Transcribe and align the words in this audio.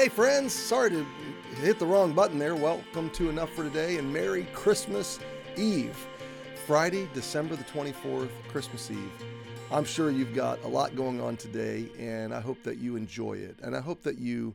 Hey, 0.00 0.08
friends, 0.08 0.54
sorry 0.54 0.88
to 0.88 1.04
hit 1.56 1.78
the 1.78 1.84
wrong 1.84 2.14
button 2.14 2.38
there. 2.38 2.56
Welcome 2.56 3.10
to 3.10 3.28
Enough 3.28 3.50
for 3.50 3.64
Today 3.64 3.98
and 3.98 4.10
Merry 4.10 4.44
Christmas 4.54 5.20
Eve. 5.58 5.94
Friday, 6.66 7.06
December 7.12 7.54
the 7.54 7.64
24th, 7.64 8.30
Christmas 8.48 8.90
Eve. 8.90 9.12
I'm 9.70 9.84
sure 9.84 10.10
you've 10.10 10.34
got 10.34 10.64
a 10.64 10.68
lot 10.68 10.96
going 10.96 11.20
on 11.20 11.36
today, 11.36 11.90
and 11.98 12.32
I 12.32 12.40
hope 12.40 12.62
that 12.62 12.78
you 12.78 12.96
enjoy 12.96 13.34
it. 13.34 13.58
And 13.62 13.76
I 13.76 13.80
hope 13.82 14.02
that 14.04 14.16
you 14.16 14.54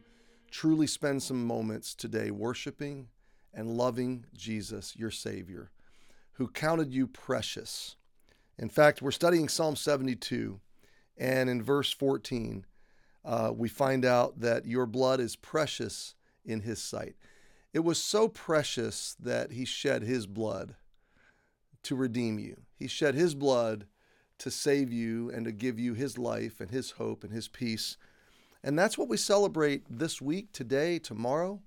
truly 0.49 0.88
spend 0.88 1.21
some 1.21 1.46
moments 1.46 1.93
today 1.93 2.32
worshiping 2.32 3.09
and 3.54 3.77
loving 3.77 4.26
Jesus, 4.34 4.96
your 4.96 5.12
Savior, 5.12 5.70
who 6.34 6.48
counted 6.48 6.91
you 6.91 7.05
precious. 7.05 7.98
In 8.57 8.68
fact, 8.68 8.99
we're 8.99 9.12
studying 9.12 9.48
Psalm 9.48 9.76
72, 9.76 10.59
and 11.20 11.52
in 11.52 11.62
verse 11.62 11.91
14, 11.91 12.65
uh, 13.26 13.51
we 13.54 13.68
find 13.68 14.05
out 14.05 14.40
that 14.40 14.65
your 14.65 14.85
blood 14.85 15.20
is 15.20 15.35
precious 15.35 16.15
in 16.45 16.62
his 16.62 16.81
sight. 16.81 17.15
It 17.73 17.79
was 17.79 18.01
so 18.01 18.29
precious 18.29 19.15
that 19.20 19.51
he 19.51 19.65
shed 19.65 20.04
his 20.04 20.27
blood 20.27 20.76
to 21.84 21.96
redeem 21.96 22.40
you. 22.40 22.62
He 22.76 22.87
shed 22.87 23.15
his 23.15 23.35
blood 23.35 23.87
to 24.37 24.51
save 24.51 24.91
you 24.91 25.29
and 25.29 25.46
to 25.46 25.51
give 25.51 25.79
you 25.79 25.93
his 25.93 26.18
life 26.18 26.62
and 26.62 26.70
his 26.70 26.91
hope 26.91 27.23
and 27.23 27.34
his 27.34 27.48
peace. 27.48 27.98
And 28.63 28.77
that's 28.77 28.98
what 28.98 29.07
we 29.07 29.18
celebrate 29.18 29.84
this 29.90 30.21
week, 30.21 30.51
today, 30.51 30.99
tomorrow. 30.99 31.62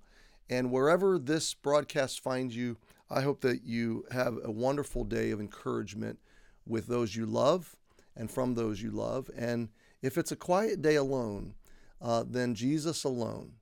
And 0.50 0.70
wherever 0.70 1.18
this 1.18 1.54
broadcast 1.54 2.20
finds 2.20 2.56
you, 2.56 2.76
I 3.10 3.22
hope 3.22 3.40
that 3.42 3.64
you 3.64 4.04
have 4.10 4.38
a 4.44 4.50
wonderful 4.50 5.04
day 5.04 5.30
of 5.30 5.40
encouragement 5.40 6.18
with 6.66 6.86
those 6.86 7.16
you 7.16 7.26
love 7.26 7.76
and 8.16 8.30
from 8.30 8.54
those 8.54 8.82
you 8.82 8.90
love. 8.90 9.30
And 9.36 9.68
if 10.02 10.16
it's 10.16 10.32
a 10.32 10.36
quiet 10.36 10.82
day 10.82 10.96
alone, 10.96 11.54
uh, 12.00 12.24
then 12.26 12.54
Jesus 12.54 13.04
alone 13.04 13.52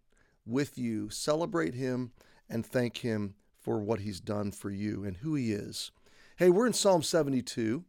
with 0.45 0.79
you, 0.79 1.11
celebrate 1.11 1.75
him 1.75 2.13
and 2.49 2.65
thank 2.65 2.99
him 2.99 3.35
for 3.59 3.81
what 3.81 4.01
he's 4.01 4.21
done 4.21 4.53
for 4.53 4.71
you 4.71 5.05
and 5.05 5.17
who 5.19 5.35
he 5.35 5.53
is. 5.53 5.91
Hey, 6.37 6.51
we're 6.51 6.67
in 6.67 6.73
Psalm 6.73 7.03
72, 7.03 7.85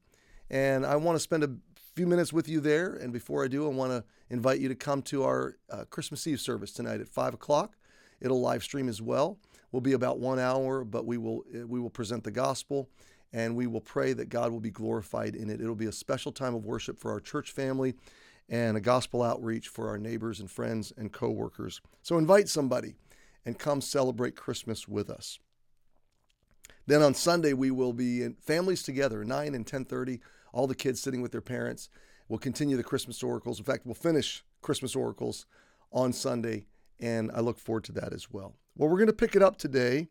and 0.49 0.85
I 0.85 0.95
want 0.95 1.17
to 1.17 1.19
spend 1.19 1.43
a 1.43 1.51
few 1.95 2.07
minutes 2.07 2.31
with 2.31 2.47
you 2.47 2.59
there. 2.59 2.93
And 2.93 3.11
before 3.11 3.43
I 3.43 3.47
do, 3.47 3.65
I 3.65 3.73
want 3.73 3.91
to 3.91 4.03
invite 4.29 4.59
you 4.59 4.69
to 4.69 4.75
come 4.75 5.01
to 5.03 5.23
our 5.23 5.57
uh, 5.69 5.83
Christmas 5.89 6.25
Eve 6.25 6.39
service 6.39 6.71
tonight 6.71 7.01
at 7.01 7.09
5 7.09 7.33
o'clock. 7.35 7.75
It'll 8.21 8.41
live 8.41 8.63
stream 8.63 8.89
as 8.89 9.01
well. 9.01 9.37
We'll 9.71 9.81
be 9.81 9.93
about 9.93 10.19
one 10.19 10.39
hour, 10.39 10.83
but 10.83 11.05
we 11.05 11.17
will 11.17 11.43
we 11.67 11.79
will 11.79 11.89
present 11.89 12.23
the 12.23 12.31
gospel 12.31 12.89
and 13.33 13.55
we 13.55 13.67
will 13.67 13.81
pray 13.81 14.13
that 14.13 14.29
God 14.29 14.51
will 14.51 14.59
be 14.59 14.71
glorified 14.71 15.35
in 15.35 15.49
it. 15.49 15.59
It'll 15.59 15.75
be 15.75 15.87
a 15.87 15.91
special 15.91 16.31
time 16.31 16.55
of 16.55 16.65
worship 16.65 16.97
for 16.97 17.11
our 17.11 17.19
church 17.19 17.51
family 17.51 17.93
and 18.49 18.77
a 18.77 18.81
gospel 18.81 19.23
outreach 19.23 19.67
for 19.67 19.89
our 19.89 19.97
neighbors 19.97 20.39
and 20.39 20.49
friends 20.49 20.93
and 20.97 21.11
coworkers. 21.11 21.81
So 22.01 22.17
invite 22.17 22.47
somebody 22.49 22.95
and 23.45 23.59
come 23.59 23.81
celebrate 23.81 24.35
Christmas 24.35 24.87
with 24.87 25.09
us. 25.09 25.39
Then 26.85 27.01
on 27.01 27.13
Sunday 27.13 27.53
we 27.53 27.71
will 27.71 27.93
be 27.93 28.23
in 28.23 28.35
families 28.35 28.83
together, 28.83 29.23
9 29.25 29.53
and 29.53 29.65
10:30, 29.65 30.19
all 30.53 30.67
the 30.67 30.75
kids 30.75 31.01
sitting 31.01 31.21
with 31.21 31.31
their 31.31 31.41
parents. 31.41 31.89
We'll 32.29 32.39
continue 32.39 32.77
the 32.77 32.83
Christmas 32.83 33.21
oracles. 33.23 33.59
In 33.59 33.65
fact, 33.65 33.85
we'll 33.85 33.95
finish 33.95 34.43
Christmas 34.61 34.95
oracles 34.95 35.45
on 35.91 36.13
Sunday, 36.13 36.65
and 36.99 37.31
I 37.33 37.41
look 37.41 37.59
forward 37.59 37.83
to 37.85 37.91
that 37.93 38.13
as 38.13 38.31
well. 38.31 38.55
Well, 38.75 38.89
we're 38.89 38.97
going 38.97 39.07
to 39.07 39.13
pick 39.13 39.35
it 39.35 39.41
up 39.41 39.57
today 39.57 40.07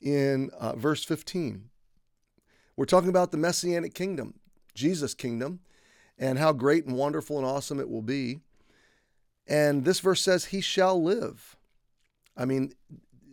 in 0.00 0.50
uh, 0.58 0.76
verse 0.76 1.04
15. 1.04 1.68
We're 2.76 2.84
talking 2.84 3.08
about 3.08 3.32
the 3.32 3.38
messianic 3.38 3.94
kingdom, 3.94 4.34
Jesus' 4.74 5.14
kingdom, 5.14 5.60
and 6.18 6.38
how 6.38 6.52
great 6.52 6.86
and 6.86 6.96
wonderful 6.96 7.38
and 7.38 7.46
awesome 7.46 7.80
it 7.80 7.88
will 7.88 8.02
be. 8.02 8.40
And 9.46 9.84
this 9.84 10.00
verse 10.00 10.20
says, 10.20 10.46
He 10.46 10.60
shall 10.60 11.02
live. 11.02 11.56
I 12.36 12.44
mean, 12.44 12.72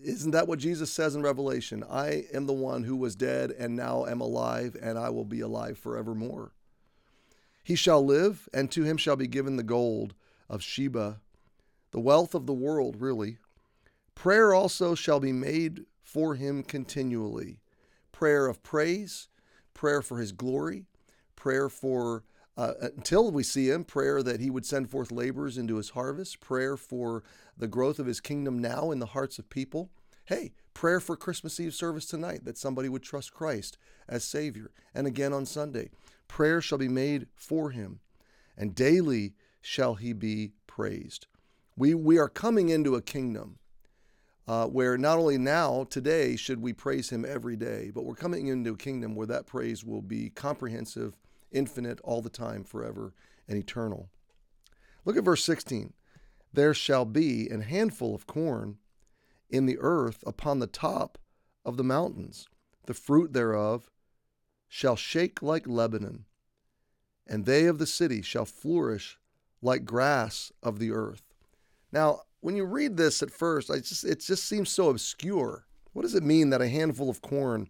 isn't 0.03 0.31
that 0.31 0.47
what 0.47 0.59
Jesus 0.59 0.91
says 0.91 1.15
in 1.15 1.21
Revelation? 1.21 1.83
I 1.89 2.25
am 2.33 2.45
the 2.45 2.53
one 2.53 2.83
who 2.83 2.95
was 2.95 3.15
dead 3.15 3.51
and 3.51 3.75
now 3.75 4.05
am 4.05 4.21
alive, 4.21 4.75
and 4.81 4.97
I 4.97 5.09
will 5.09 5.25
be 5.25 5.41
alive 5.41 5.77
forevermore. 5.77 6.51
He 7.63 7.75
shall 7.75 8.05
live, 8.05 8.47
and 8.53 8.71
to 8.71 8.83
him 8.83 8.97
shall 8.97 9.15
be 9.15 9.27
given 9.27 9.57
the 9.57 9.63
gold 9.63 10.13
of 10.47 10.61
Sheba, 10.61 11.19
the 11.91 11.99
wealth 11.99 12.35
of 12.35 12.45
the 12.45 12.53
world, 12.53 13.01
really. 13.01 13.39
Prayer 14.13 14.53
also 14.53 14.93
shall 14.93 15.19
be 15.19 15.33
made 15.33 15.85
for 16.03 16.35
him 16.35 16.63
continually 16.63 17.59
prayer 18.11 18.47
of 18.47 18.63
praise, 18.63 19.27
prayer 19.73 20.01
for 20.01 20.19
his 20.19 20.31
glory, 20.31 20.85
prayer 21.35 21.67
for 21.67 22.23
uh, 22.57 22.73
until 22.81 23.31
we 23.31 23.43
see 23.43 23.69
him, 23.69 23.83
prayer 23.83 24.23
that 24.23 24.39
he 24.39 24.49
would 24.49 24.65
send 24.65 24.89
forth 24.89 25.11
laborers 25.11 25.57
into 25.57 25.75
his 25.75 25.89
harvest, 25.89 26.39
prayer 26.39 26.77
for 26.77 27.23
the 27.57 27.67
growth 27.67 27.99
of 27.99 28.05
his 28.05 28.21
kingdom 28.21 28.59
now 28.59 28.91
in 28.91 28.99
the 28.99 29.07
hearts 29.07 29.37
of 29.39 29.49
people. 29.49 29.89
Hey, 30.25 30.53
prayer 30.73 30.99
for 30.99 31.15
Christmas 31.15 31.59
Eve 31.59 31.73
service 31.73 32.05
tonight 32.05 32.45
that 32.45 32.57
somebody 32.57 32.89
would 32.89 33.03
trust 33.03 33.33
Christ 33.33 33.77
as 34.07 34.23
Savior. 34.23 34.71
And 34.93 35.05
again 35.05 35.33
on 35.33 35.45
Sunday, 35.45 35.89
prayer 36.27 36.61
shall 36.61 36.77
be 36.77 36.87
made 36.87 37.27
for 37.35 37.71
him, 37.71 37.99
and 38.57 38.73
daily 38.73 39.33
shall 39.61 39.95
he 39.95 40.13
be 40.13 40.53
praised. 40.65 41.27
We, 41.75 41.93
we 41.93 42.17
are 42.17 42.29
coming 42.29 42.69
into 42.69 42.95
a 42.95 43.01
kingdom 43.01 43.59
uh, 44.47 44.67
where 44.67 44.97
not 44.97 45.17
only 45.17 45.37
now, 45.37 45.85
today, 45.89 46.35
should 46.35 46.61
we 46.61 46.71
praise 46.71 47.09
him 47.09 47.25
every 47.25 47.55
day, 47.55 47.91
but 47.93 48.05
we're 48.05 48.15
coming 48.15 48.47
into 48.47 48.73
a 48.73 48.77
kingdom 48.77 49.15
where 49.15 49.27
that 49.27 49.47
praise 49.47 49.83
will 49.83 50.03
be 50.03 50.29
comprehensive 50.29 51.17
infinite, 51.55 51.99
all 52.03 52.21
the 52.21 52.29
time, 52.29 52.63
forever, 52.63 53.13
and 53.47 53.57
eternal. 53.57 54.09
Look 55.05 55.17
at 55.17 55.23
verse 55.23 55.43
16. 55.43 55.93
There 56.53 56.73
shall 56.73 57.05
be 57.05 57.49
an 57.49 57.61
handful 57.61 58.13
of 58.13 58.27
corn 58.27 58.77
in 59.49 59.65
the 59.65 59.77
earth 59.79 60.23
upon 60.27 60.59
the 60.59 60.67
top 60.67 61.17
of 61.63 61.77
the 61.77 61.83
mountains. 61.83 62.47
The 62.85 62.93
fruit 62.93 63.33
thereof 63.33 63.89
shall 64.67 64.95
shake 64.95 65.41
like 65.41 65.67
Lebanon, 65.67 66.25
and 67.27 67.45
they 67.45 67.65
of 67.65 67.77
the 67.77 67.87
city 67.87 68.21
shall 68.21 68.45
flourish 68.45 69.17
like 69.61 69.85
grass 69.85 70.51
of 70.61 70.79
the 70.79 70.91
earth. 70.91 71.33
Now, 71.91 72.21
when 72.41 72.55
you 72.55 72.65
read 72.65 72.97
this 72.97 73.23
at 73.23 73.31
first, 73.31 73.71
I 73.71 73.79
just 73.79 74.03
it 74.03 74.19
just 74.19 74.43
seems 74.43 74.69
so 74.69 74.89
obscure. 74.89 75.65
What 75.93 76.03
does 76.03 76.13
it 76.15 76.23
mean 76.23 76.49
that 76.49 76.61
a 76.61 76.67
handful 76.67 77.09
of 77.09 77.21
corn 77.21 77.69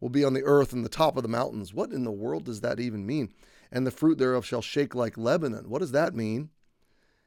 will 0.00 0.08
be 0.08 0.24
on 0.24 0.34
the 0.34 0.44
earth 0.44 0.72
and 0.72 0.84
the 0.84 0.88
top 0.88 1.16
of 1.16 1.22
the 1.22 1.28
mountains. 1.28 1.74
What 1.74 1.92
in 1.92 2.04
the 2.04 2.12
world 2.12 2.44
does 2.44 2.60
that 2.60 2.80
even 2.80 3.06
mean? 3.06 3.30
And 3.70 3.86
the 3.86 3.90
fruit 3.90 4.18
thereof 4.18 4.46
shall 4.46 4.62
shake 4.62 4.94
like 4.94 5.18
Lebanon. 5.18 5.68
What 5.68 5.80
does 5.80 5.92
that 5.92 6.14
mean? 6.14 6.50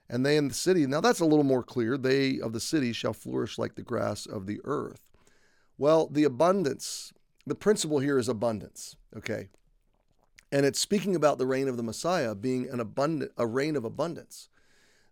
And 0.09 0.25
they 0.25 0.35
in 0.35 0.49
the 0.49 0.53
city, 0.53 0.85
now 0.85 0.99
that's 0.99 1.19
a 1.19 1.25
little 1.25 1.45
more 1.45 1.63
clear. 1.63 1.97
They 1.97 2.39
of 2.39 2.53
the 2.53 2.59
city 2.59 2.91
shall 2.91 3.13
flourish 3.13 3.57
like 3.57 3.75
the 3.75 3.81
grass 3.81 4.25
of 4.25 4.45
the 4.45 4.59
earth. 4.65 5.07
Well, 5.77 6.07
the 6.07 6.25
abundance, 6.25 7.13
the 7.45 7.55
principle 7.55 7.99
here 7.99 8.17
is 8.17 8.27
abundance, 8.27 8.97
okay? 9.15 9.49
And 10.51 10.65
it's 10.65 10.79
speaking 10.79 11.15
about 11.15 11.37
the 11.37 11.47
reign 11.47 11.69
of 11.69 11.77
the 11.77 11.83
Messiah 11.83 12.35
being 12.35 12.69
an 12.69 12.79
abundant, 12.79 13.31
a 13.37 13.47
reign 13.47 13.75
of 13.75 13.85
abundance. 13.85 14.49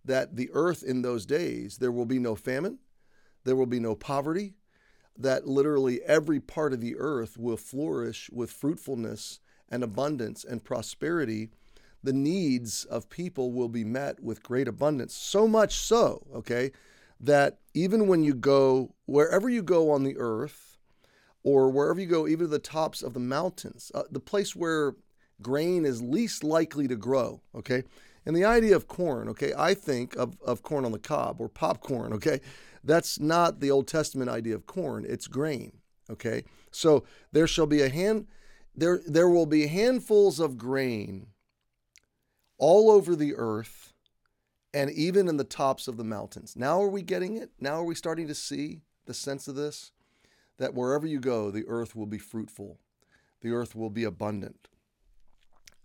That 0.03 0.35
the 0.35 0.49
earth 0.53 0.83
in 0.83 1.01
those 1.01 1.25
days, 1.25 1.77
there 1.77 1.91
will 1.91 2.05
be 2.05 2.19
no 2.19 2.35
famine, 2.35 2.79
there 3.45 3.55
will 3.55 3.65
be 3.65 3.79
no 3.79 3.95
poverty, 3.95 4.55
that 5.17 5.47
literally 5.47 6.01
every 6.03 6.39
part 6.39 6.73
of 6.73 6.81
the 6.81 6.95
earth 6.97 7.37
will 7.37 7.57
flourish 7.57 8.29
with 8.31 8.51
fruitfulness 8.51 9.39
and 9.69 9.83
abundance 9.83 10.43
and 10.43 10.63
prosperity, 10.63 11.49
the 12.03 12.13
needs 12.13 12.85
of 12.85 13.09
people 13.09 13.51
will 13.51 13.67
be 13.69 13.83
met 13.83 14.21
with 14.21 14.43
great 14.43 14.67
abundance. 14.67 15.13
So 15.13 15.47
much 15.47 15.75
so, 15.75 16.25
okay, 16.33 16.71
that 17.19 17.59
even 17.73 18.07
when 18.07 18.23
you 18.23 18.33
go, 18.33 18.95
wherever 19.05 19.49
you 19.49 19.61
go 19.61 19.91
on 19.91 20.03
the 20.03 20.17
earth, 20.17 20.77
or 21.43 21.69
wherever 21.69 21.99
you 21.99 22.07
go, 22.07 22.27
even 22.27 22.45
to 22.45 22.47
the 22.47 22.59
tops 22.59 23.01
of 23.01 23.13
the 23.13 23.19
mountains, 23.19 23.91
uh, 23.95 24.03
the 24.11 24.19
place 24.19 24.55
where 24.55 24.95
grain 25.41 25.85
is 25.85 26.01
least 26.01 26.43
likely 26.43 26.87
to 26.87 26.95
grow, 26.95 27.41
okay? 27.55 27.83
And 28.29 28.37
the 28.37 28.45
idea 28.45 28.75
of 28.75 28.87
corn, 28.87 29.27
okay, 29.29 29.53
I 29.57 29.73
think 29.73 30.15
of, 30.15 30.37
of 30.45 30.61
corn 30.61 30.85
on 30.85 30.91
the 30.91 30.99
cob 30.99 31.41
or 31.41 31.49
popcorn, 31.49 32.13
okay? 32.13 32.41
That's 32.83 33.19
not 33.19 33.59
the 33.59 33.71
Old 33.71 33.87
Testament 33.87 34.29
idea 34.29 34.53
of 34.53 34.67
corn, 34.67 35.03
it's 35.03 35.25
grain. 35.25 35.71
Okay? 36.11 36.43
So 36.69 37.05
there 37.31 37.47
shall 37.47 37.65
be 37.65 37.81
a 37.81 37.89
hand 37.89 38.27
there 38.75 39.01
there 39.07 39.27
will 39.27 39.47
be 39.47 39.65
handfuls 39.65 40.39
of 40.39 40.59
grain 40.59 41.25
all 42.59 42.91
over 42.91 43.15
the 43.15 43.33
earth 43.35 43.93
and 44.75 44.91
even 44.91 45.27
in 45.27 45.37
the 45.37 45.43
tops 45.43 45.87
of 45.87 45.97
the 45.97 46.03
mountains. 46.03 46.55
Now 46.55 46.83
are 46.83 46.87
we 46.87 47.01
getting 47.01 47.35
it? 47.35 47.49
Now 47.59 47.77
are 47.77 47.83
we 47.83 47.95
starting 47.95 48.27
to 48.27 48.35
see 48.35 48.81
the 49.07 49.15
sense 49.15 49.47
of 49.47 49.55
this? 49.55 49.91
That 50.59 50.75
wherever 50.75 51.07
you 51.07 51.19
go, 51.19 51.49
the 51.49 51.65
earth 51.67 51.95
will 51.95 52.05
be 52.05 52.19
fruitful. 52.19 52.77
The 53.41 53.53
earth 53.53 53.75
will 53.75 53.89
be 53.89 54.03
abundant. 54.03 54.67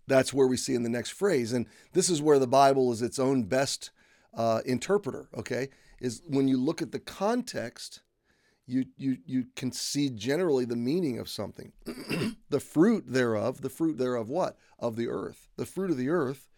That's 0.07 0.35
where 0.35 0.47
we 0.47 0.57
see 0.57 0.75
in 0.75 0.83
the 0.83 0.89
next 0.89 1.11
phrase. 1.11 1.53
And 1.53 1.67
this 1.93 2.11
is 2.11 2.21
where 2.21 2.39
the 2.39 2.47
Bible 2.47 2.93
is 2.93 3.03
its 3.03 3.19
own 3.19 3.45
best 3.45 3.91
uh, 4.37 4.61
interpreter, 4.67 5.29
okay? 5.37 5.69
is 6.05 6.23
when 6.27 6.49
you 6.49 6.59
look 6.59 6.83
at 6.83 6.93
the 6.93 6.99
context, 6.99 8.03
you 8.67 8.85
you 8.97 9.17
you 9.25 9.47
can 9.57 9.73
see 9.73 10.11
generally 10.11 10.67
the 10.67 10.77
meaning 10.77 11.19
of 11.19 11.29
something. 11.29 11.73
the 12.51 12.61
fruit 12.61 13.05
thereof, 13.07 13.63
the 13.63 13.71
fruit 13.71 13.97
thereof 13.99 14.29
what? 14.29 14.59
Of 14.79 14.97
the 14.97 15.09
earth. 15.09 15.49
The 15.57 15.67
fruit 15.67 15.91
of 15.91 15.97
the 15.97 16.11
earth 16.11 16.49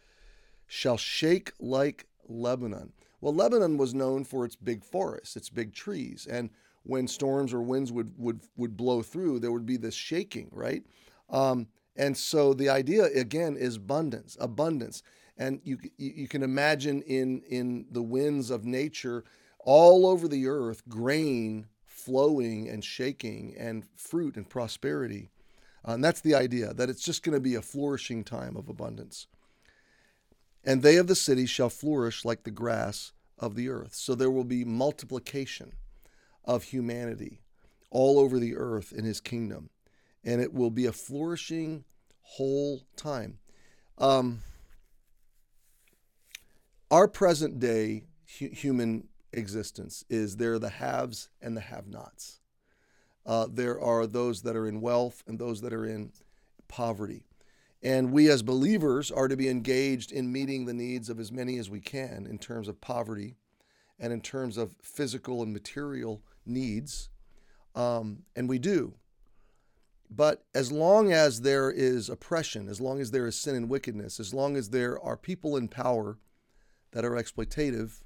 shall 0.66 0.96
shake 0.96 1.52
like 1.60 2.06
Lebanon. 2.28 2.92
Well, 3.20 3.34
Lebanon 3.34 3.76
was 3.76 3.94
known 3.94 4.24
for 4.24 4.44
its 4.44 4.56
big 4.56 4.84
forests, 4.84 5.36
its 5.36 5.48
big 5.48 5.72
trees, 5.72 6.26
and 6.28 6.50
when 6.82 7.08
storms 7.08 7.54
or 7.54 7.62
winds 7.62 7.92
would 7.92 8.12
would 8.18 8.40
would 8.56 8.76
blow 8.76 9.02
through, 9.02 9.38
there 9.38 9.52
would 9.52 9.66
be 9.66 9.76
this 9.76 9.94
shaking, 9.94 10.48
right? 10.52 10.82
Um, 11.30 11.68
and 11.96 12.16
so 12.16 12.54
the 12.54 12.68
idea 12.68 13.04
again 13.04 13.56
is 13.56 13.76
abundance, 13.76 14.36
abundance, 14.40 15.02
and 15.36 15.60
you 15.64 15.78
you 15.96 16.28
can 16.28 16.42
imagine 16.42 17.02
in 17.02 17.42
in 17.48 17.86
the 17.90 18.02
winds 18.02 18.50
of 18.50 18.64
nature 18.64 19.24
all 19.60 20.06
over 20.06 20.28
the 20.28 20.46
earth, 20.46 20.82
grain 20.88 21.66
flowing 21.84 22.68
and 22.68 22.84
shaking, 22.84 23.54
and 23.58 23.84
fruit 23.96 24.36
and 24.36 24.48
prosperity. 24.48 25.30
Uh, 25.86 25.92
and 25.92 26.04
that's 26.04 26.20
the 26.20 26.34
idea 26.34 26.72
that 26.74 26.88
it's 26.88 27.02
just 27.02 27.22
going 27.22 27.34
to 27.34 27.40
be 27.40 27.54
a 27.54 27.62
flourishing 27.62 28.22
time 28.22 28.56
of 28.56 28.68
abundance. 28.68 29.26
And 30.64 30.82
they 30.82 30.96
of 30.96 31.06
the 31.06 31.14
city 31.14 31.46
shall 31.46 31.70
flourish 31.70 32.24
like 32.24 32.44
the 32.44 32.50
grass 32.50 33.12
of 33.38 33.54
the 33.54 33.68
earth. 33.68 33.94
So 33.94 34.14
there 34.14 34.30
will 34.30 34.44
be 34.44 34.64
multiplication 34.64 35.72
of 36.44 36.64
humanity 36.64 37.40
all 37.90 38.18
over 38.18 38.38
the 38.38 38.56
earth 38.56 38.92
in 38.92 39.04
his 39.04 39.20
kingdom. 39.20 39.70
And 40.26 40.42
it 40.42 40.52
will 40.52 40.70
be 40.70 40.84
a 40.84 40.92
flourishing 40.92 41.84
whole 42.20 42.82
time. 42.96 43.38
Um, 43.96 44.42
our 46.90 47.08
present 47.08 47.58
day 47.58 48.04
hu- 48.38 48.50
human 48.50 49.08
existence 49.32 50.04
is 50.10 50.36
there 50.36 50.54
are 50.54 50.58
the 50.58 50.68
haves 50.68 51.28
and 51.40 51.56
the 51.56 51.60
have 51.60 51.86
nots. 51.86 52.40
Uh, 53.24 53.46
there 53.50 53.80
are 53.80 54.06
those 54.06 54.42
that 54.42 54.56
are 54.56 54.68
in 54.68 54.80
wealth 54.80 55.22
and 55.26 55.38
those 55.38 55.60
that 55.62 55.72
are 55.72 55.86
in 55.86 56.12
poverty. 56.68 57.24
And 57.82 58.12
we 58.12 58.28
as 58.28 58.42
believers 58.42 59.10
are 59.10 59.28
to 59.28 59.36
be 59.36 59.48
engaged 59.48 60.10
in 60.10 60.32
meeting 60.32 60.64
the 60.64 60.74
needs 60.74 61.08
of 61.08 61.20
as 61.20 61.30
many 61.30 61.58
as 61.58 61.70
we 61.70 61.80
can 61.80 62.26
in 62.28 62.38
terms 62.38 62.68
of 62.68 62.80
poverty 62.80 63.36
and 63.98 64.12
in 64.12 64.20
terms 64.20 64.56
of 64.56 64.74
physical 64.82 65.42
and 65.42 65.52
material 65.52 66.22
needs. 66.44 67.10
Um, 67.74 68.24
and 68.34 68.48
we 68.48 68.58
do. 68.58 68.94
But 70.10 70.44
as 70.54 70.70
long 70.70 71.12
as 71.12 71.40
there 71.40 71.70
is 71.70 72.08
oppression, 72.08 72.68
as 72.68 72.80
long 72.80 73.00
as 73.00 73.10
there 73.10 73.26
is 73.26 73.36
sin 73.36 73.56
and 73.56 73.68
wickedness, 73.68 74.20
as 74.20 74.32
long 74.32 74.56
as 74.56 74.70
there 74.70 75.00
are 75.00 75.16
people 75.16 75.56
in 75.56 75.68
power 75.68 76.18
that 76.92 77.04
are 77.04 77.12
exploitative 77.12 78.02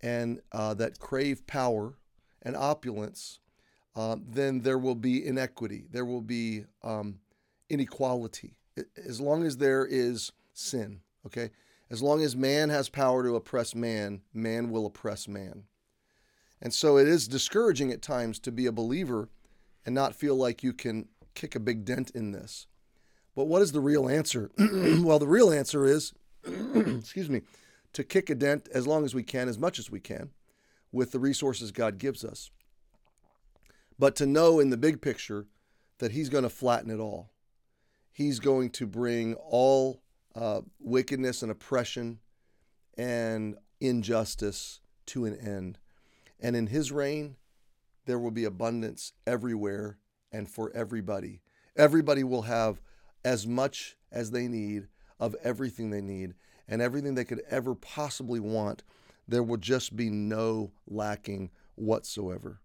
and 0.00 0.40
uh, 0.52 0.74
that 0.74 0.98
crave 0.98 1.46
power 1.46 1.98
and 2.42 2.56
opulence, 2.56 3.40
uh, 3.96 4.16
then 4.26 4.60
there 4.60 4.78
will 4.78 4.94
be 4.94 5.24
inequity. 5.24 5.84
There 5.90 6.04
will 6.04 6.20
be 6.20 6.64
um, 6.82 7.20
inequality. 7.68 8.56
As 8.96 9.20
long 9.20 9.44
as 9.44 9.58
there 9.58 9.86
is 9.86 10.32
sin, 10.52 11.00
okay? 11.26 11.50
As 11.90 12.02
long 12.02 12.22
as 12.22 12.34
man 12.34 12.70
has 12.70 12.88
power 12.88 13.22
to 13.22 13.36
oppress 13.36 13.74
man, 13.74 14.22
man 14.32 14.70
will 14.70 14.86
oppress 14.86 15.28
man. 15.28 15.64
And 16.60 16.72
so 16.72 16.96
it 16.96 17.06
is 17.06 17.28
discouraging 17.28 17.92
at 17.92 18.02
times 18.02 18.38
to 18.40 18.50
be 18.50 18.66
a 18.66 18.72
believer 18.72 19.28
and 19.84 19.94
not 19.94 20.14
feel 20.14 20.36
like 20.36 20.62
you 20.62 20.72
can 20.72 21.08
kick 21.34 21.54
a 21.54 21.60
big 21.60 21.84
dent 21.84 22.10
in 22.10 22.32
this. 22.32 22.66
But 23.34 23.46
what 23.46 23.62
is 23.62 23.72
the 23.72 23.80
real 23.80 24.08
answer? 24.08 24.50
well, 24.58 25.18
the 25.18 25.28
real 25.28 25.52
answer 25.52 25.84
is, 25.84 26.12
excuse 26.44 27.28
me, 27.28 27.42
to 27.92 28.04
kick 28.04 28.30
a 28.30 28.34
dent 28.34 28.68
as 28.72 28.86
long 28.86 29.04
as 29.04 29.14
we 29.14 29.22
can, 29.22 29.48
as 29.48 29.58
much 29.58 29.78
as 29.78 29.90
we 29.90 30.00
can, 30.00 30.30
with 30.92 31.12
the 31.12 31.18
resources 31.18 31.72
God 31.72 31.98
gives 31.98 32.24
us. 32.24 32.50
But 33.98 34.16
to 34.16 34.26
know 34.26 34.60
in 34.60 34.70
the 34.70 34.76
big 34.76 35.00
picture 35.00 35.46
that 35.98 36.12
He's 36.12 36.28
going 36.28 36.44
to 36.44 36.50
flatten 36.50 36.90
it 36.90 36.98
all. 36.98 37.30
He's 38.12 38.38
going 38.38 38.70
to 38.70 38.86
bring 38.86 39.34
all 39.34 40.02
uh, 40.34 40.62
wickedness 40.78 41.42
and 41.42 41.50
oppression 41.50 42.20
and 42.96 43.56
injustice 43.80 44.80
to 45.06 45.24
an 45.24 45.36
end. 45.36 45.78
And 46.40 46.56
in 46.56 46.68
His 46.68 46.92
reign, 46.92 47.36
there 48.06 48.18
will 48.18 48.30
be 48.30 48.44
abundance 48.44 49.12
everywhere 49.26 49.98
and 50.32 50.48
for 50.48 50.70
everybody. 50.74 51.40
Everybody 51.76 52.24
will 52.24 52.42
have 52.42 52.80
as 53.24 53.46
much 53.46 53.96
as 54.12 54.30
they 54.30 54.48
need 54.48 54.88
of 55.18 55.34
everything 55.42 55.90
they 55.90 56.00
need 56.00 56.34
and 56.68 56.82
everything 56.82 57.14
they 57.14 57.24
could 57.24 57.42
ever 57.48 57.74
possibly 57.74 58.40
want. 58.40 58.82
There 59.26 59.42
will 59.42 59.56
just 59.56 59.96
be 59.96 60.10
no 60.10 60.72
lacking 60.86 61.50
whatsoever. 61.76 62.60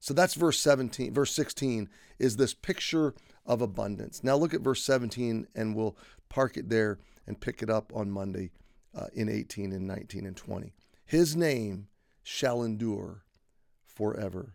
So 0.00 0.14
that's 0.14 0.34
verse 0.34 0.58
17. 0.58 1.14
Verse 1.14 1.32
16 1.32 1.88
is 2.18 2.36
this 2.36 2.54
picture 2.54 3.14
of 3.46 3.62
abundance. 3.62 4.24
Now 4.24 4.36
look 4.36 4.52
at 4.52 4.60
verse 4.60 4.82
17 4.82 5.46
and 5.54 5.76
we'll 5.76 5.96
park 6.28 6.56
it 6.56 6.68
there 6.68 6.98
and 7.26 7.40
pick 7.40 7.62
it 7.62 7.70
up 7.70 7.92
on 7.94 8.10
Monday 8.10 8.50
uh, 8.96 9.06
in 9.14 9.28
18 9.28 9.72
and 9.72 9.86
19 9.86 10.26
and 10.26 10.36
20. 10.36 10.72
His 11.04 11.36
name 11.36 11.86
shall 12.22 12.62
endure 12.62 13.24
forever. 13.86 14.54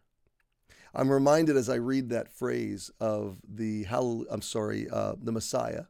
I'm 0.98 1.12
reminded 1.12 1.56
as 1.58 1.70
I 1.70 1.76
read 1.76 2.10
that 2.10 2.28
phrase 2.28 2.90
of 3.00 3.38
the 3.48 3.86
I'm 3.88 4.42
sorry, 4.42 4.90
uh, 4.90 5.14
the 5.22 5.32
Messiah 5.32 5.84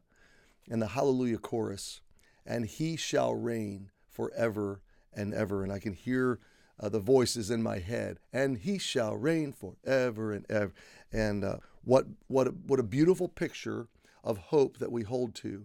and 0.68 0.82
the 0.82 0.88
Hallelujah 0.88 1.38
chorus, 1.38 2.02
and 2.44 2.66
he 2.66 2.94
shall 2.94 3.34
reign 3.34 3.90
forever 4.10 4.82
and 5.14 5.32
ever. 5.32 5.64
And 5.64 5.72
I 5.72 5.78
can 5.78 5.94
hear 5.94 6.40
uh, 6.78 6.90
the 6.90 7.00
voices 7.00 7.50
in 7.50 7.62
my 7.62 7.78
head, 7.78 8.18
and 8.34 8.58
he 8.58 8.76
shall 8.76 9.16
reign 9.16 9.54
forever 9.54 10.30
and 10.30 10.44
ever. 10.50 10.74
And 11.10 11.42
uh, 11.42 11.56
what 11.84 12.04
what 12.26 12.48
a, 12.48 12.50
what 12.50 12.78
a 12.78 12.82
beautiful 12.82 13.28
picture 13.28 13.88
of 14.22 14.36
hope 14.36 14.76
that 14.76 14.92
we 14.92 15.04
hold 15.04 15.34
to. 15.36 15.64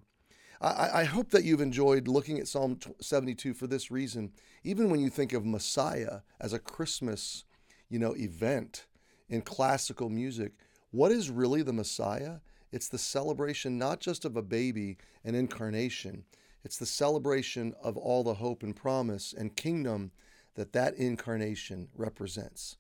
I, 0.62 1.02
I 1.02 1.04
hope 1.04 1.32
that 1.32 1.44
you've 1.44 1.60
enjoyed 1.60 2.08
looking 2.08 2.40
at 2.40 2.48
Psalm 2.48 2.80
72 3.02 3.54
for 3.54 3.68
this 3.68 3.92
reason. 3.92 4.32
Even 4.64 4.90
when 4.90 5.02
you 5.02 5.10
think 5.10 5.34
of 5.34 5.46
Messiah 5.46 6.20
as 6.40 6.54
a 6.54 6.60
Christmas, 6.60 7.44
you 7.90 8.00
know, 8.00 8.16
event, 8.16 8.86
in 9.34 9.42
classical 9.42 10.10
music. 10.10 10.52
What 10.92 11.12
is 11.12 11.32
really 11.32 11.64
the 11.64 11.74
Messiah? 11.74 12.36
It's 12.72 12.88
the 12.88 13.00
celebration 13.00 13.80
not 13.80 14.00
just 14.00 14.26
of 14.26 14.38
a 14.38 14.44
baby, 14.44 14.98
an 15.24 15.34
incarnation. 15.34 16.24
It's 16.64 16.78
the 16.78 16.86
celebration 16.86 17.74
of 17.82 17.98
all 17.98 18.24
the 18.24 18.36
hope 18.36 18.62
and 18.62 18.76
promise 18.76 19.34
and 19.36 19.56
kingdom 19.56 20.12
that 20.54 20.74
that 20.74 20.94
incarnation 20.96 21.88
represents. 21.96 22.78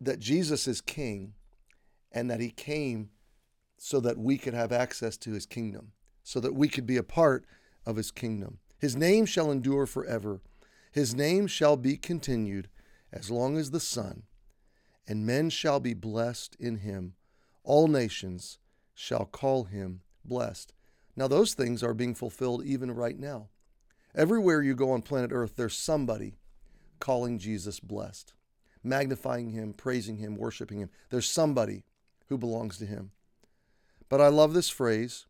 That 0.00 0.18
Jesus 0.18 0.66
is 0.66 0.80
king 0.80 1.34
and 2.10 2.28
that 2.28 2.40
he 2.40 2.50
came 2.50 3.10
so 3.78 4.00
that 4.00 4.18
we 4.18 4.36
could 4.36 4.54
have 4.54 4.72
access 4.72 5.16
to 5.18 5.32
his 5.32 5.46
kingdom, 5.46 5.92
so 6.24 6.40
that 6.40 6.56
we 6.56 6.68
could 6.68 6.86
be 6.86 6.96
a 6.96 7.04
part 7.04 7.46
of 7.86 7.94
his 7.94 8.10
kingdom. 8.10 8.58
His 8.80 8.96
name 8.96 9.26
shall 9.26 9.52
endure 9.52 9.86
forever. 9.86 10.40
His 10.90 11.14
name 11.14 11.46
shall 11.46 11.76
be 11.76 11.96
continued 11.96 12.68
as 13.12 13.30
long 13.30 13.56
as 13.56 13.70
the 13.70 13.78
sun 13.78 14.24
and 15.10 15.26
men 15.26 15.50
shall 15.50 15.80
be 15.80 15.92
blessed 15.92 16.56
in 16.60 16.76
him. 16.76 17.14
All 17.64 17.88
nations 17.88 18.58
shall 18.94 19.24
call 19.24 19.64
him 19.64 20.02
blessed. 20.24 20.72
Now, 21.16 21.26
those 21.26 21.52
things 21.52 21.82
are 21.82 21.94
being 21.94 22.14
fulfilled 22.14 22.64
even 22.64 22.92
right 22.92 23.18
now. 23.18 23.48
Everywhere 24.14 24.62
you 24.62 24.76
go 24.76 24.92
on 24.92 25.02
planet 25.02 25.32
Earth, 25.32 25.56
there's 25.56 25.76
somebody 25.76 26.36
calling 27.00 27.40
Jesus 27.40 27.80
blessed, 27.80 28.34
magnifying 28.84 29.50
him, 29.50 29.72
praising 29.72 30.18
him, 30.18 30.36
worshiping 30.36 30.78
him. 30.78 30.90
There's 31.10 31.28
somebody 31.28 31.82
who 32.28 32.38
belongs 32.38 32.78
to 32.78 32.86
him. 32.86 33.10
But 34.08 34.20
I 34.20 34.28
love 34.28 34.52
this 34.52 34.70
phrase 34.70 35.26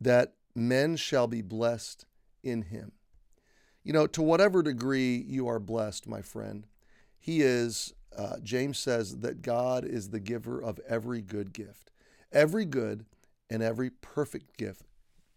that 0.00 0.34
men 0.54 0.94
shall 0.94 1.26
be 1.26 1.42
blessed 1.42 2.04
in 2.44 2.62
him. 2.62 2.92
You 3.82 3.92
know, 3.94 4.06
to 4.06 4.22
whatever 4.22 4.62
degree 4.62 5.16
you 5.16 5.48
are 5.48 5.58
blessed, 5.58 6.06
my 6.06 6.22
friend, 6.22 6.68
he 7.18 7.42
is 7.42 7.94
uh, 8.16 8.38
James 8.42 8.78
says 8.78 9.18
that 9.18 9.42
God 9.42 9.84
is 9.84 10.10
the 10.10 10.20
giver 10.20 10.60
of 10.60 10.80
every 10.88 11.20
good 11.22 11.52
gift. 11.52 11.90
Every 12.32 12.64
good 12.64 13.04
and 13.48 13.62
every 13.62 13.90
perfect 13.90 14.56
gift 14.56 14.84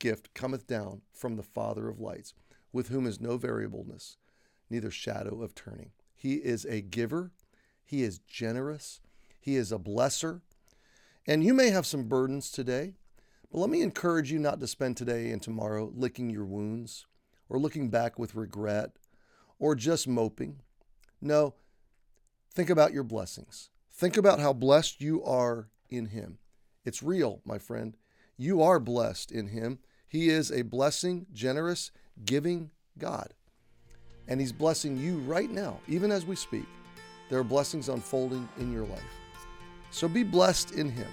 gift 0.03 0.34
cometh 0.34 0.68
down 0.68 1.01
from 1.13 1.38
the 1.38 1.44
Father 1.44 1.88
of 1.88 1.98
lights, 1.98 2.34
with 2.74 2.89
whom 2.89 3.08
is 3.08 3.22
no 3.22 3.38
variableness, 3.38 4.18
neither 4.70 4.92
shadow 4.92 5.42
of 5.42 5.56
turning. 5.56 5.92
He 6.13 6.34
is 6.34 6.65
a 6.65 6.82
giver, 6.82 7.32
he 7.86 8.03
is 8.03 8.20
generous, 8.20 9.00
he 9.39 9.56
is 9.56 9.72
a 9.72 9.80
blesser. 9.80 10.42
And 11.25 11.42
you 11.42 11.53
may 11.53 11.70
have 11.70 11.86
some 11.86 12.10
burdens 12.10 12.51
today, 12.51 12.96
but 13.50 13.60
let 13.60 13.70
me 13.70 13.82
encourage 13.82 14.30
you 14.30 14.39
not 14.39 14.60
to 14.60 14.68
spend 14.68 14.98
today 14.98 15.32
and 15.32 15.42
tomorrow 15.42 15.89
licking 15.96 16.30
your 16.30 16.46
wounds 16.46 17.06
or 17.48 17.58
looking 17.58 17.89
back 17.89 18.20
with 18.20 18.36
regret 18.36 18.92
or 19.58 19.74
just 19.74 20.06
moping. 20.06 20.60
No, 21.22 21.53
Think 22.54 22.70
about 22.70 22.94
your 22.94 23.04
blessings. 23.04 23.70
Think 23.92 24.16
about 24.16 24.40
how 24.40 24.54
blessed 24.54 25.02
you 25.02 25.24
are 25.24 25.70
in 25.90 26.08
Him. 26.08 26.38
It's 26.86 27.02
real, 27.02 27.42
my 27.46 27.58
friend. 27.58 27.98
You 28.38 28.62
are 28.62 28.80
blessed 28.80 29.32
in 29.32 29.48
Him. 29.48 29.80
He 30.08 30.30
is 30.30 30.52
a 30.52 30.62
blessing, 30.62 31.26
generous, 31.34 31.90
giving 32.26 32.70
God. 33.00 33.34
And 34.28 34.40
He's 34.40 34.52
blessing 34.52 34.98
you 34.98 35.18
right 35.20 35.50
now, 35.50 35.80
even 35.88 36.12
as 36.12 36.28
we 36.28 36.36
speak. 36.36 36.66
There 37.30 37.40
are 37.40 37.44
blessings 37.44 37.90
unfolding 37.90 38.48
in 38.60 38.72
your 38.72 38.86
life. 38.86 39.02
So 39.90 40.08
be 40.08 40.24
blessed 40.24 40.74
in 40.74 40.92
Him. 40.92 41.10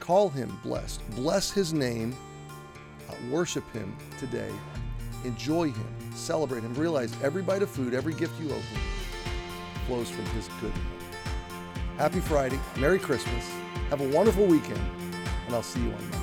Call 0.00 0.28
Him 0.28 0.58
blessed. 0.62 1.00
Bless 1.12 1.50
His 1.50 1.72
name. 1.72 2.14
Uh, 3.08 3.14
worship 3.30 3.64
Him 3.72 3.96
today. 4.18 4.52
enjoy 5.24 5.70
Him, 5.70 5.96
celebrate 6.14 6.62
Him, 6.62 6.74
realize 6.74 7.14
every 7.22 7.40
bite 7.40 7.62
of 7.62 7.70
food, 7.70 7.94
every 7.94 8.12
gift 8.12 8.38
you 8.38 8.50
open 8.50 8.97
flows 9.88 10.10
from 10.10 10.26
His 10.26 10.48
goodness. 10.60 10.82
Happy 11.96 12.20
Friday, 12.20 12.60
Merry 12.76 12.98
Christmas, 12.98 13.50
have 13.88 14.02
a 14.02 14.08
wonderful 14.08 14.44
weekend, 14.44 14.80
and 15.46 15.54
I'll 15.54 15.62
see 15.62 15.80
you 15.80 15.86
on 15.86 16.10
Monday. 16.10 16.17